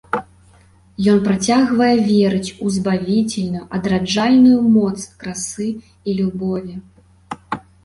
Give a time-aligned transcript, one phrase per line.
[1.11, 5.69] Ён працягвае верыць у збавіцельную адраджальную моц красы
[6.09, 6.75] і любові.